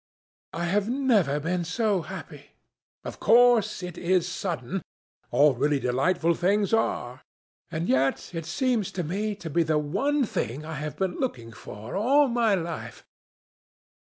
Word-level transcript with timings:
"I 0.53 0.65
have 0.65 0.89
never 0.89 1.39
been 1.39 1.63
so 1.63 2.01
happy. 2.01 2.53
Of 3.03 3.19
course, 3.19 3.83
it 3.83 3.99
is 3.99 4.27
sudden—all 4.27 5.53
really 5.53 5.79
delightful 5.79 6.33
things 6.33 6.73
are. 6.73 7.21
And 7.69 7.87
yet 7.87 8.33
it 8.33 8.47
seems 8.47 8.91
to 8.93 9.03
me 9.03 9.35
to 9.35 9.47
be 9.51 9.61
the 9.61 9.77
one 9.77 10.25
thing 10.25 10.65
I 10.65 10.73
have 10.73 10.97
been 10.97 11.19
looking 11.19 11.53
for 11.53 11.95
all 11.95 12.27
my 12.29 12.55
life." 12.55 13.05